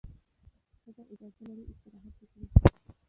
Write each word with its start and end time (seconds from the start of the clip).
ښځه 0.81 1.03
اجازه 1.13 1.41
لري 1.49 1.63
استراحت 1.71 2.15
وکړي. 2.21 2.45